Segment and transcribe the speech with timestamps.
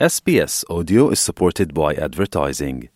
[0.00, 2.88] SBS Audio is supported by advertising.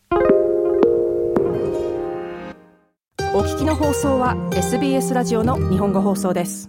[3.32, 6.68] お聞きの放送は SBS ラジオの日本語放送です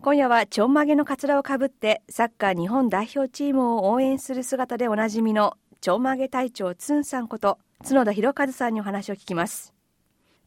[0.00, 9.74] 今夜はちょんまげのカツラをかぶってサッカー日本代表チームを応援する姿でおなじみのちょんまげ隊長ツンさんこと角田博和さんにお話を聞きます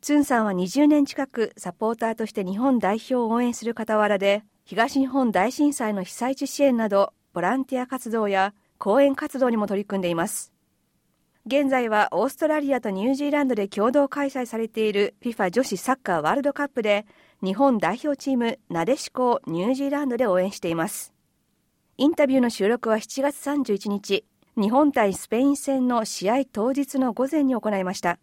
[0.02, 10.52] ツンさんは20年近くサポーターとして日本代表を応援する傍らで東日本大震災の被災地支援などボランティア活動や講演活動にも取り組んでいます。
[11.46, 17.06] 現在はオーストラリアとニュージーランドで共同開催されている FIFA 女子サッカーワールドカップで
[17.44, 21.14] 日本代表チームなでしこをニュージーランドで応援しています。
[21.98, 28.20] インタビューの収録は7月31日日本対スペイン戦の試合当日の午前に行いました。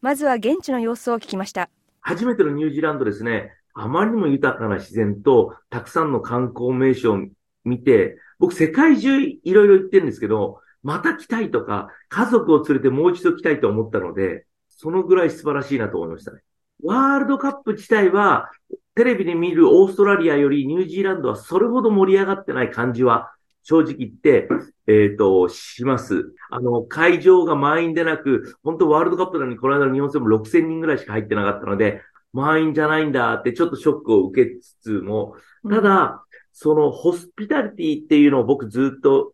[0.00, 1.70] まずは現地の様子を聞きました。
[2.00, 7.18] 初めてのニュージーランドですね、あまりにも豊かな自然と、たくさんの観光名所を
[7.64, 16.40] 見て、僕世界中いろいろ行ってるんですけど、また来たいとか、家族を連れてもう一度来たいと思ったので、そのぐらい素晴らしいなと思いましたね。
[16.82, 18.50] ワールドカップ自体は、
[18.94, 24.48] テレビで見るオーストラリアよりニュージーランドはそれほど盛り上がってない感じは、正直言って、
[24.86, 26.32] えっ、と、します。
[26.48, 32.00] あの、会場が満員でなく、本当ワールドカップなのに、この間の日本戦も6000人ぐらいしか入ってなかったので、
[32.32, 35.34] 満員じゃないんだってちょっとショックを受けつつも、
[35.68, 36.24] ただ、
[36.60, 39.32] そのホスピタリティっていうのを僕ずっと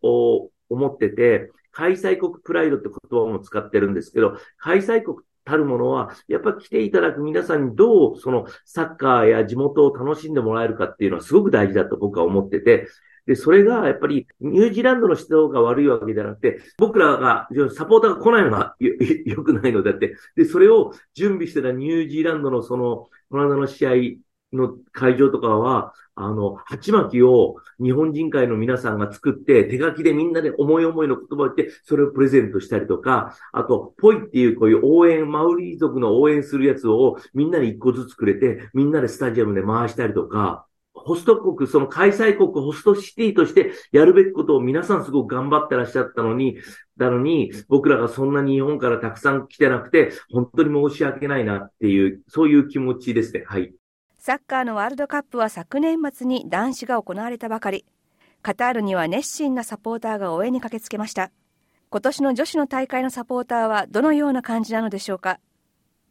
[0.69, 12.89] 思ってて、開催国プライドって言葉も使ってるんですけど、開催国たるものは、やっぱ来ていただく皆さんにどうそのサッカーや地元を楽しんでもらえるかっていうのはすごく大事だと僕は思ってて、
[13.25, 18.77] で、それがやっぱりニュージーランドの人が悪いわけじゃなくて、僕らが、サポーターが来ないのが
[19.25, 23.91] 良くないのであって、で、それを準備してたニュージーランドのその、この間の試合
[24.53, 46.59] の会場とかは、あの、鉢巻きを日本人会の皆さんが作って、手書きでみんなで思い思いの言葉を言って、それをプレゼントしたりとか、あと、ポイっていうこういう応援、マウリー族の応援するやつをみんなに一個ずつくれて、みんなでスタジアムで回したりとか、ホスト国、その開催国、ホストシティとしてやるべきことを皆さんすごく頑張ってらっしゃったのに、
[46.97, 53.45] なのに、僕らがそんなに日本からたくさん来てなくて、本当に申し訳ないなっていう、そういう気持ちですね。
[53.47, 53.75] はい。
[54.27, 57.85] サッカーのワールドカップは昨年末に男子が行われたばかり。
[58.41, 61.31] カタールには熱心なサポーターが応援に駆けつけました。
[61.91, 65.41] 今年の女子の大会のサポーターはどのような感じなのでしょうか。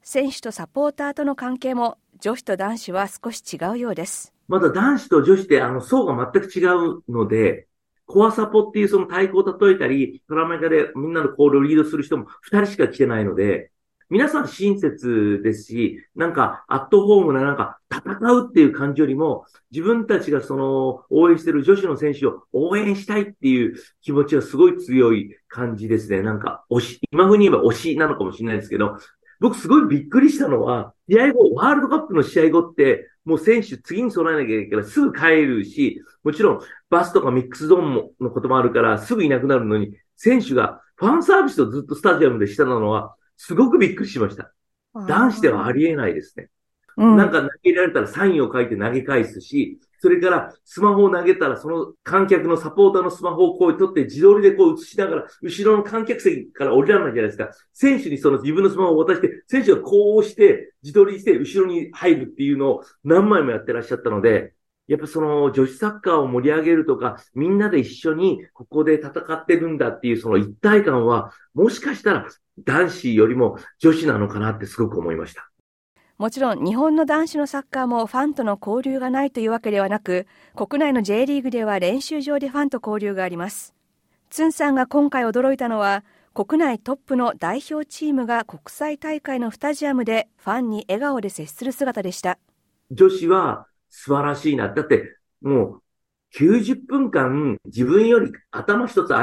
[0.03, 4.31] 選手とサポーターとの関係も女子と男子は少し違うようです。
[4.47, 7.67] まだ男子と女子ってあの層が全く違うので、
[8.05, 13.71] コアサポっていうその太鼓を例えたり、トラメカでみんなのコールをリードする人も二人しか来てないので、
[14.13, 26.21] 皆さん親切ですし、なんかアットホームななんか戦うっていう感じよりも、自分たちがその応援してる女子の選手を応援したいっていう気持ちはすごい強い感じですね。
[26.21, 28.99] なんか推し、今風に言えば推しなのかもしれないですけど、
[29.39, 36.59] 僕すごいびっくりしたのは、試合後、ワールドカップの試合後って、もう選手次に備えなきゃいけないからすぐ帰るし、もちろん
[36.91, 44.53] バスとかミックスゾーンのこともあるからすぐいなくなるのに、選手がファンサービスをずっとスタジアムでしてたのは、すごくびっくりしました。
[44.93, 46.45] 男子ではありえないですね。
[46.45, 46.53] うん
[46.95, 57.49] なんか投げられたらサインを書いて投げ返すし、それからスマホを投げたらその観客のサポーターのスマホをこう取って自撮りでこう映しながら、後ろの観客席から降りられないじゃないですか。
[57.73, 64.53] 選手にその自分のスマホを渡して、選手がこうして自撮りして後ろに入るっていうのを何枚もやってらっしゃったので、
[64.87, 72.27] やっぱその女子サッカーを盛り上げるとか、みんなで一緒にここで戦ってるんだっていうその一体感は、もしかしたら
[72.59, 75.49] 男子よりも女子なのかなってすごく思いました。
[76.17, 83.73] もちろん日本の男子のサッカーもファンとの交流がないというわけではなく国内の J リーグでは練習場でファンと交流があります
[84.29, 92.37] ツンさんが今回驚いたのは国内トップの代表チームが国際大会のスタジアムでファンに笑顔で接する姿でした
[92.91, 94.69] 女子は素晴らしいな。
[94.69, 95.81] だって、もう、
[96.35, 99.13] 90分間自分より頭一つ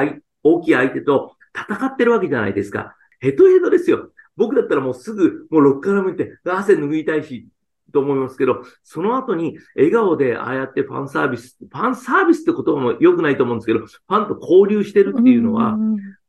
[0.45, 2.95] 大きい相手と戦ってるわけじゃないですか。
[3.19, 4.13] ヘトヘトですよ。
[4.37, 7.49] 僕だったらもうすぐ、もうロッカールーム行って、汗拭いたいし、
[7.93, 15.77] と思いますけど、その後に笑顔でああやってファンサービス、ファンサービスって言葉も良くないと思うんですけど、ファンと交流してるっていうのは、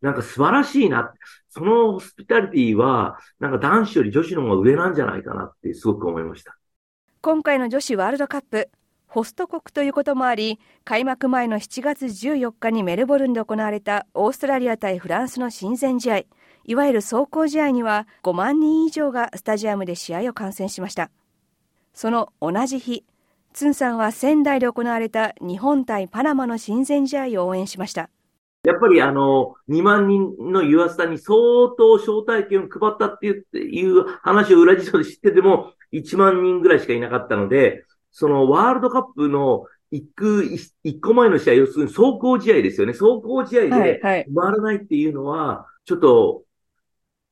[0.01, 1.13] なんか素晴らしいな。
[1.49, 6.57] そのホスピタリティは、なんか男子より女子の方が上なんじゃないかなってすごく思いました。
[7.23, 8.71] 今回の女子ワールドカップ
[9.05, 16.23] ホスト国ということもあり開幕前の7月14日にメルボルンで行われたオーストラリア対フランスの親善試合。
[16.63, 21.11] いわゆる走行試合には5万人以上がスタジアムで試合を観戦しました。
[21.93, 23.05] その同じ日
[23.53, 28.09] ツンさんは仙台で行われた日本対パナマの親善試合を応援しました。
[28.63, 31.35] やっぱりあの、2万人のユアスタに相
[31.77, 33.27] 当招待券を配ったって
[33.57, 40.45] いう話を裏事情で知ってても、1万人ぐらいしかいなかったので、そのワールドカップの行く、
[40.83, 42.93] 一個前の試合、要するに走行試合ですよね。
[42.93, 46.43] 走行試合で回らないっていうのは、ちょっと、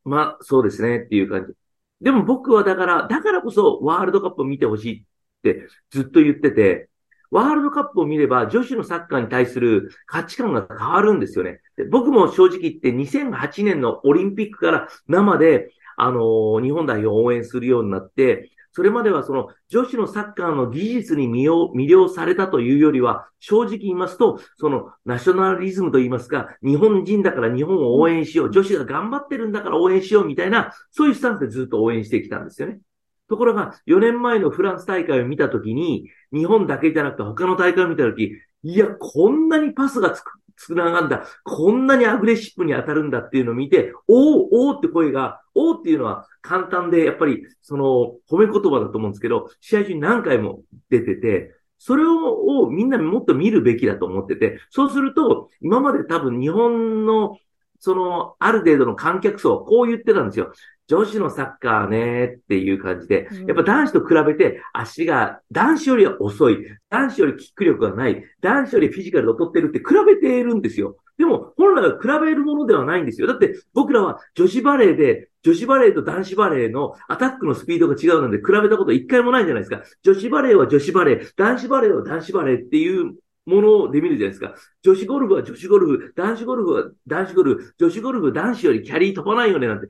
[0.04, 1.54] まあ、そうですねっていう感じ。
[2.02, 5.04] でも僕はだから、だからこそワールドカップを見てほしいっ
[5.44, 6.90] てずっと言ってて、
[7.32, 11.62] ワールドカップを見れば女子のサッカーに対する価値観が変わるんですよね。
[11.92, 32.80] 僕も正直言って2008年のオリンピックから生で、あのー、日本代表を応援するようになって、それまではその女子のサッカーの技術に魅了されたというよりは、正直言いますと、そのナショナリズムと言いますか、日本人だから日本を応援しよう、女子が頑張ってるんだから応援しようみたいな、そういうスタンスでずっと応援してきたんですよね。
[33.28, 38.32] ところが、4年前のフランス大会を見たときに、日本だけじゃなくて他の大会を見たとき、
[38.64, 41.26] いや、こんなにパスがつく、つながんだ。
[41.46, 57.38] こんなにアグレッシブに当たるんだっていうのを見て、おお、おおって声が、おおっていうのは簡単で、やっぱり、その、褒め言葉だと思うんですけど、試合中に何回も出てて、それをみんなもっと見るべきだと思ってて、そうすると、今まで多分日本の、
[57.80, 60.52] その、ある程度の観客層、こう言ってたんですよ。
[60.88, 66.58] 女子のサッカーねっていう感じで、やっぱ男子と比べて足が、男子よりは遅い、
[66.90, 70.98] 男子よりキック力がない、男子よりフィジカルで劣ってるって比べているんですよ。
[71.20, 73.28] でも、本来は比べるものではないんですよ。
[73.28, 79.84] だって、僕らは女子バレーで、女子バレーと男子バレーのアタックのスピードが違うので比べたこと一回もないじゃないですか。
[80.02, 83.16] 女子バレーは女子バレー、男子バレーは男子バレーっていう
[83.50, 84.54] もので見るじゃないですか。
[84.84, 89.88] 女子ゴルフは女子ゴルフ、男子ゴルフは男子ゴルフ、女子ゴルフ男子よりキャリー飛ばないよねなんて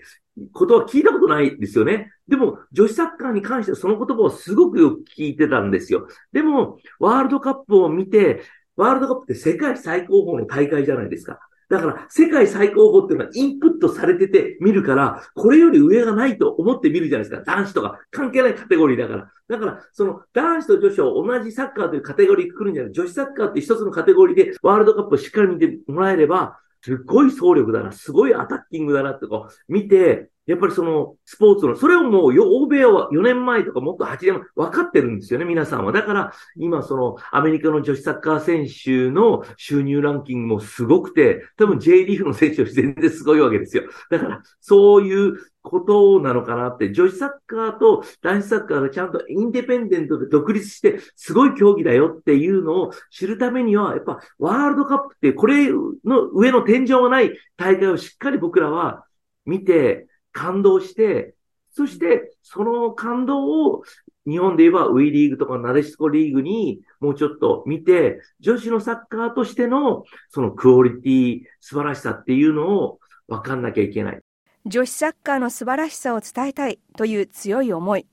[0.53, 2.11] ことは聞いたことないですよね。
[2.27, 6.07] でも、女子サッカーに関してはその言葉をすごくよく聞いてたんですよ。
[6.31, 8.43] でも、ワールドカップを見て、
[8.75, 11.39] ワールドカップって世界最高峰の大会じゃないですか。
[11.69, 17.43] だから、世界最高峰っていうのはインプットされてて見るから、これより上がないと思って見るじゃないですか。
[17.45, 19.31] 男子とか関係ないカテゴリーだから。
[19.47, 22.91] だから、その男子と女子を同じサッカーというカテゴリーに来るんじゃない。
[22.91, 35.91] 女子サッカーって一つのカテゴリーでワールドカップをしっかり見てもらえれば、すっごい総力だな、すごいアタッキングだなってこう見て、やっぱりそのスポーツの、それをもう欧米は4年前とかもっと8年前分かってるんですよね、皆さんは。
[35.91, 43.83] だから今そのアメリカの女子サッカー選手の収入ランキングもすごくて、多分 J リーグの選手より全然すごいわけですよ。
[44.09, 59.05] だからそういうことなのかなって、女子サッカーと男子サッカーがちゃんとインデペンデントで独立して、すごい競技だよっていうのを知るためには、やっぱワールドカップってこれの上の天井がない大会をしっかり僕らは
[59.45, 61.35] 見て、感動して、
[61.71, 63.83] そしてその感動を
[64.27, 74.19] 日本で言えばウィリーグとかなでしこリーグにもうちょっと見て、女子のサッカーとしてのそのクオリティ、素晴らしさっていうのを分かんなきゃいけない。
[74.65, 78.05] 女子サッカーの素晴らしさを伝えたいという強い思い。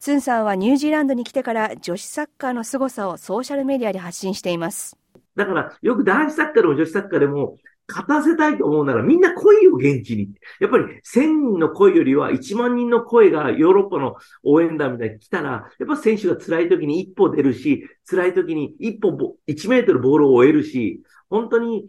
[0.00, 4.96] ツンさんはニュージーランドに来てから女子サッカーの凄さをソーシャルメディアで発信しています。
[5.34, 7.56] だから、よく男子サッカーでも女子サッカーでも、
[7.88, 10.30] 勝たせたいと思うならみんな来いよ、現地に。
[10.60, 21.88] やっぱり1000人の声よりは1万人の声がヨーロッパの応援団みたいに来たら、やっぱ選手が辛い時に一歩出るし、辛い時に一歩1メートルボールを終えるし、本当に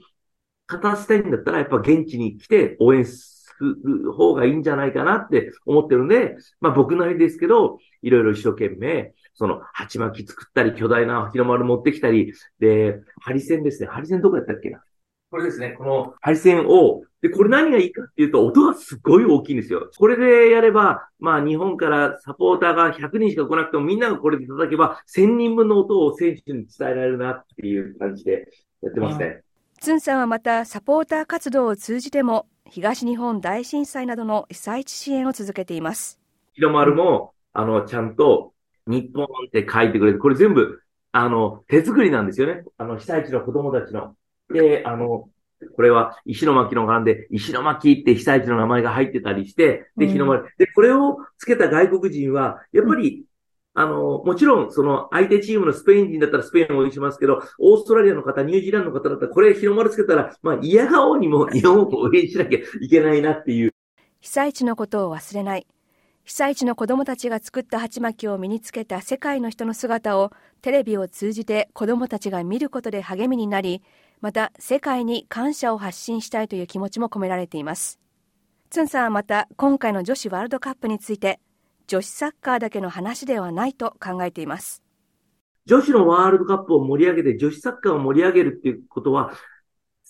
[0.68, 13.90] 勝たせたいんだったら、やっぱ現地に来て応援する方がいいんじゃないかなって思ってるんで、まあ僕なりですけど、いろいろ一生懸命、その、鉢巻き作ったり、巨大な日の丸持ってきたり、で、ハリセンですね。
[13.90, 14.82] ハリセンどこやったっけな？
[15.32, 19.92] これですね、この配線を、で、これ何がいいかっていうと、音がすっごい大きいんですよ。
[19.98, 28.48] これでやれば、まあ日本からサポーターが100人しか来なくてもみんながこれで叩けば、1000人分の音を選手に伝えられるなっていう感じで
[28.82, 29.42] やってますね。
[29.80, 36.20] ツンさんはまた、サポーター活動を通じても、東日本大震災などの被災地支援を続けています。
[36.54, 38.54] 日の丸も、あの、ちゃんと、
[38.88, 40.82] 日本って書いてくれて、これ全部、
[41.12, 42.64] あの、手作りなんですよね。
[42.78, 44.16] あの、被災地の子供たちの。
[44.52, 45.30] で、あの、
[45.76, 50.46] これは石巻の柄で、石巻って被災地の名前が入ってたりして、で、日の丸。
[50.58, 53.26] で、これをつけた外国人は、やっぱり、
[53.74, 63.74] あの、もちろん、その、相手チームのスペイン人だったらスペインを応援しますけど、オーストラリアの方、ニュージーランドの方だったら、これ日の丸つけたら、まあ、嫌顔にも 日本を応援しなきゃいけないなっていう。
[64.22, 65.68] 被災地のことを忘れない。
[66.24, 73.82] 被災地の子供たちが作った鉢巻きを身につけた世界の人の姿をテレビを通じて子供たちが見ることで励みになり、
[74.22, 78.00] また世界に感謝を発信したいという気持ちも込められています。
[78.70, 81.40] ツンさんはまた今回の女子ワールドカップについて
[81.88, 84.84] 女子サッカーだけの話ではないと考えています。
[85.66, 89.32] 女子のワールドカップを盛り上げて女子サッカーを盛り上げるっていうことは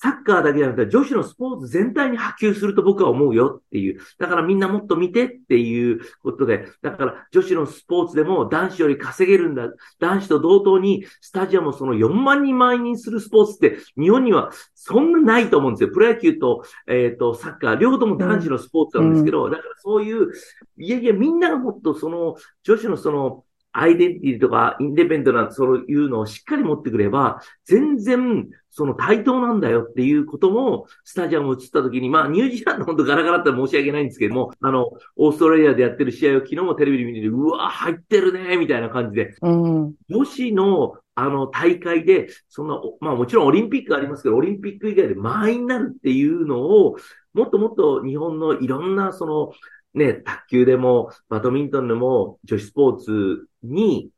[0.01, 3.99] サッカーだけじゃなくて女子のスポーツ全体に波及すると僕は思うよっていう。
[4.17, 9.67] だからみんなもっと見てっていうことで、だから女子のスポーツでも男子より稼げるんだ。
[9.99, 15.89] 男子と同等にスタジアムをその4万人満員するスポーツって日本にはそんなないと思うんですよ。
[15.89, 20.31] プロ野球と、えっ、ー、と、サッカー、両方とも男子のスポーツなんですけど、うん、だからそういう、
[20.77, 39.35] いやいやみんながもっとその女子のそのアイデンティティとかインデペンデントな、そういうのをしっかり持ってくれば、全然、その対等なんだよっていうことも、スタジアム映った時に、まあ、ニュージーランド本当ガラガラって申し訳ないんですけども、あの、オーストラリアでやってる試合を昨日もテレビで見てて、うわ入ってるねみたいな感じで。
[39.41, 39.93] うん。
[40.09, 46.95] 女子の、あの、大会で、そんな、まあもちろんオリンピックありますけど、オリンピック以外で満員になるっていうのを、
[47.33, 49.51] もっともっと日本のいろんな、その、
[49.93, 54.11] ね、卓球でも、バドミントンでも、女子スポーツに、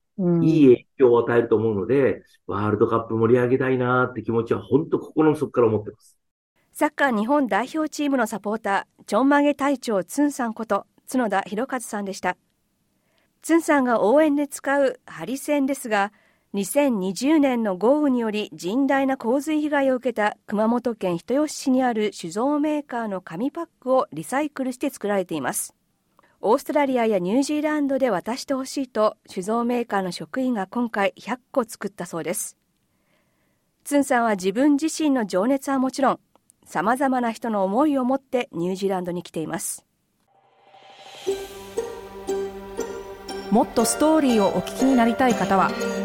[0.43, 6.17] いい影響を与えると思うので、うん、ワールドカップ盛り上げたいなって気持ちは本当心の底から思ってます。
[6.73, 12.37] サッカー日本代表チームのサポーター、ちょんまげ隊長つんさんこと、角田博和さんでした。
[13.41, 16.11] つんさんが応援で使うハリセンですが、
[16.53, 25.73] 2020年の豪雨により甚大な洪水被害を受けた熊本県人吉市にある酒造メーカーの紙パックをリサイクルして作られています。
[26.41, 32.57] オーストラリアやニュージーランドで渡してほしいと酒造メーカーの職員が今回100個作ったそうです。
[33.85, 36.19] ツンさんは自分自身の情熱はもちろん
[36.65, 39.85] 様々な人の思いを持ってニュージーランドに来ています。
[43.51, 45.71] もっとストーリーをお聞きになりたい方は